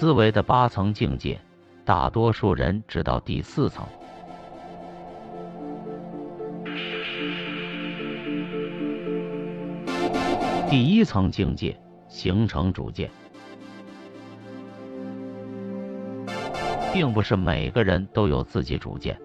[0.00, 1.38] 思维的八层境界，
[1.84, 3.86] 大多数人只到第四层。
[10.70, 11.78] 第一层境界
[12.08, 13.10] 形成主见，
[16.94, 19.20] 并不是每个人都有自己主见。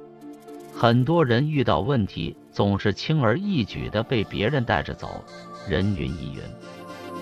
[0.73, 5.23] 很多人遇到问题，总是轻而易举的被别人带着走。
[5.69, 6.41] 人云亦云。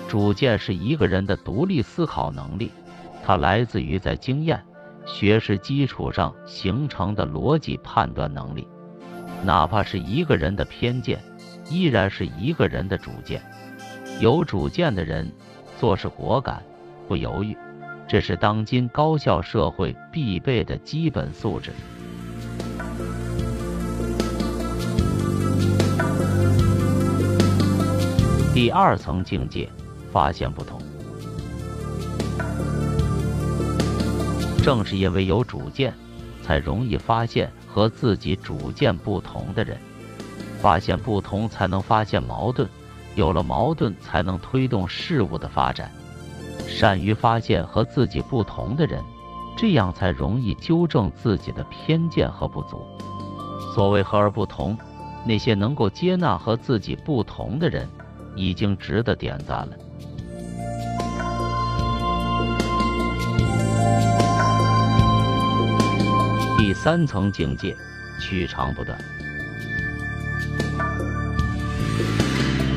[0.10, 2.72] 主见是一个人的独立思考能力，
[3.26, 4.62] 它来自于在经验、
[5.06, 8.68] 学识基础上形成的逻辑判断能力。
[9.46, 11.24] 哪怕是一个人的偏见，
[11.70, 13.42] 依然是一个人的主见。
[14.20, 15.32] 有主见的人
[15.80, 16.62] 做事果敢，
[17.08, 17.58] 不犹豫，
[18.08, 21.72] 这是当今高效社会必备的基本素质。
[28.54, 29.68] 第二层境界，
[30.12, 30.83] 发现不同。
[34.64, 35.94] 正是因为有主见，
[36.42, 39.78] 才容易发现和自己主见不同的人。
[40.62, 42.66] 发现不同，才能发现矛盾；
[43.16, 45.92] 有了矛盾，才能推动事物的发展。
[46.66, 49.04] 善于发现和自己不同的人，
[49.58, 52.82] 这样才容易纠正自己的偏见和不足。
[53.76, 54.78] 所谓和而不同，
[55.26, 57.86] 那些能够接纳和自己不同的人。
[58.36, 59.78] 已经值得点赞了。
[66.74, 67.76] 三层境界，
[68.20, 68.98] 取长补短，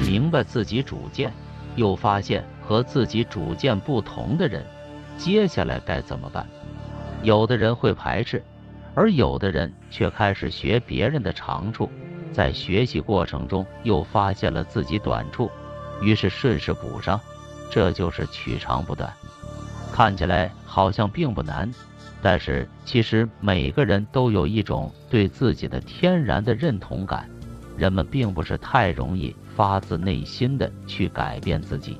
[0.06, 1.32] 明白自己主见，
[1.74, 4.64] 又发现和自己主见不同的人，
[5.16, 6.46] 接下来该怎么办？
[7.22, 8.42] 有的人会排斥，
[8.94, 11.90] 而有的人却开始学别人的长处。
[12.32, 15.50] 在学习过程中，又发现了自己短处，
[16.02, 17.18] 于是顺势补上，
[17.70, 19.10] 这就是取长补短。
[19.90, 21.72] 看起来好像并不难，
[22.22, 27.28] 但是其实每个人都有一种对自己的天然的认同感，
[27.76, 31.98] 人们并不是太容易发自内心的去改变自己。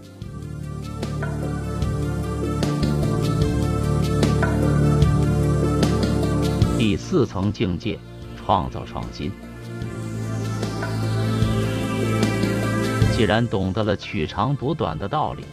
[6.79, 7.99] 第四层境界，
[8.37, 9.31] 创造创新。
[13.13, 15.45] 既然懂得了取长补短的道理，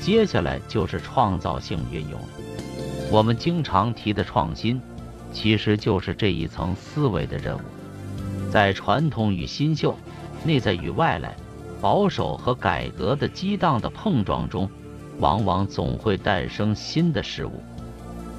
[0.00, 2.28] 接下来就是创造性运用了。
[3.12, 4.80] 我们经常提的创新，
[5.34, 7.60] 其实就是这一层思维的任务。
[8.50, 9.94] 在传统与新秀、
[10.44, 11.36] 内在与外来、
[11.78, 14.66] 保守和改革的激荡的碰撞中，
[15.18, 17.62] 往往总会诞生新的事物。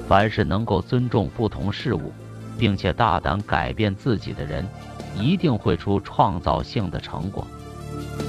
[0.08, 2.12] 凡是能够尊重不同事物，
[2.58, 4.68] 并且大胆改变自己的人，
[5.16, 7.46] 一定会出创造性的成果。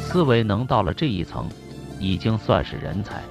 [0.02, 1.48] 思维能到了这一层，
[1.98, 3.22] 已经算是人才。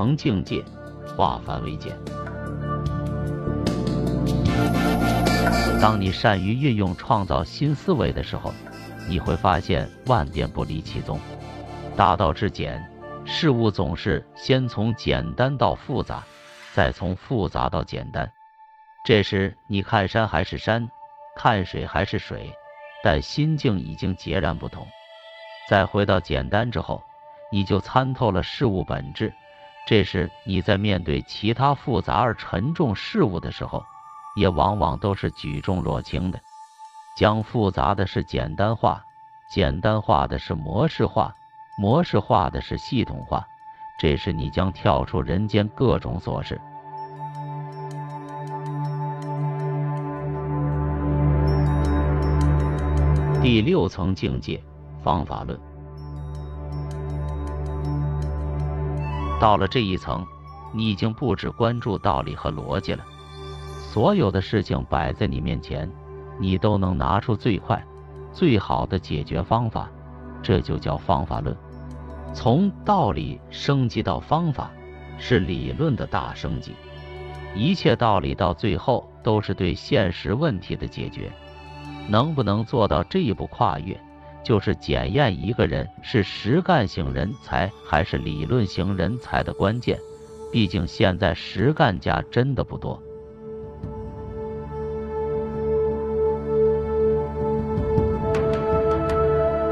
[0.00, 0.64] 层境界，
[1.14, 1.94] 化繁为简。
[5.78, 8.50] 当你善于运用创造新思维的时候，
[9.10, 11.20] 你会发现万变不离其宗。
[11.98, 12.82] 大道至简，
[13.26, 16.24] 事物总是先从简单到复杂，
[16.72, 18.32] 再从复杂到简单。
[19.04, 20.88] 这时，你看山还是山，
[21.36, 22.50] 看水还是水，
[23.04, 24.88] 但心境已经截然不同。
[25.68, 27.02] 再回到简单之后，
[27.52, 29.30] 你就参透了事物本质。
[29.86, 33.84] 这时，你在面对其他复杂而沉重事物的时候，
[34.36, 36.40] 也往往都是举重若轻的。
[37.16, 39.04] 将复杂的事简单化，
[39.52, 41.34] 简单化的是模式化，
[41.76, 43.44] 模式化的是系统化。
[43.98, 46.60] 这时，你将跳出人间各种琐事。
[53.42, 54.62] 第六层境界，
[55.02, 55.69] 方法论。
[59.40, 60.24] 到了这一层，
[60.70, 63.02] 你已经不只关注道理和逻辑了。
[63.80, 65.90] 所有的事情摆在你面前，
[66.38, 67.82] 你都能拿出最快、
[68.34, 69.88] 最好的解决方法，
[70.42, 71.56] 这就叫方法论。
[72.34, 74.70] 从道理升级到方法，
[75.18, 76.74] 是理论的大升级。
[77.54, 81.32] 一切道理到最后都是对现实问题的解决。
[82.08, 83.98] 能不能做到这一步跨越，
[84.42, 89.98] 就是检验一个人是实干型人才还是理论型人才的关键。
[90.52, 93.00] 毕竟现在实干家真的不多。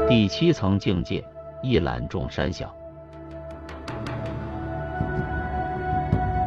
[0.07, 1.23] 第七层境界，
[1.61, 2.73] 一览众山小。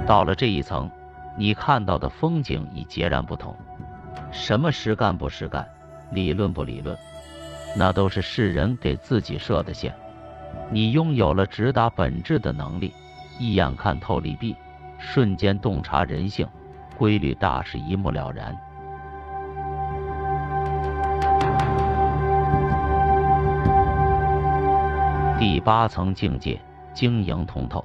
[0.06, 0.90] 到了这一层，
[1.36, 3.54] 你看到的风景已截然不同。
[4.30, 5.68] 什么实干不实干？
[6.10, 6.96] 理论不理论，
[7.74, 9.94] 那都是世人给自己设的限。
[10.70, 12.92] 你拥有了直达本质的能力，
[13.38, 14.54] 一眼看透利弊，
[14.98, 16.46] 瞬间洞察人性
[16.96, 18.54] 规律，大事一目了然。
[25.38, 26.60] 第八层境界，
[26.94, 27.84] 经营通透。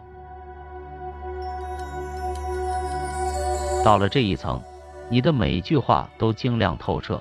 [3.84, 4.62] 到了这一层，
[5.10, 7.20] 你的每句话都精亮透彻，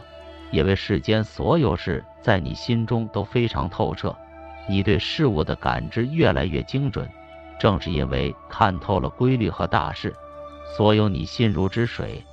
[0.51, 4.13] 也为世间所有事在你心中都非常透彻，
[4.69, 7.09] 你对事物的感知越来越精准。
[7.57, 10.13] 正是因为看透了规律和大势，
[10.77, 12.25] 所有你心如止水，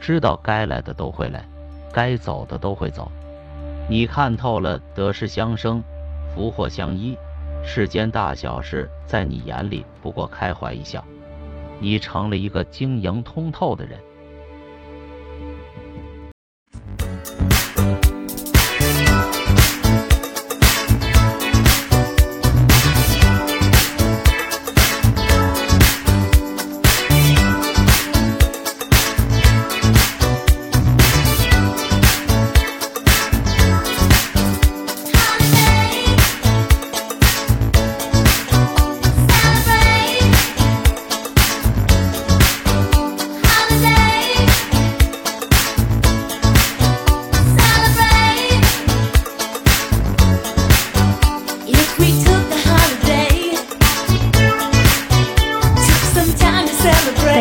[0.00, 1.46] 知道该来的都会来，
[1.92, 3.12] 该走的都会走。
[3.90, 5.84] 你看透了得失相生，
[6.34, 7.14] 福祸相依。
[7.62, 11.04] 世间大小事，在你眼里不过开怀一笑。
[11.78, 14.00] 你成了一个经营通透的人。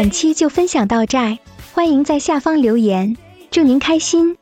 [0.01, 1.38] 本期就分享到这，
[1.75, 3.15] 欢迎在下方留言，
[3.51, 4.36] 祝您开心。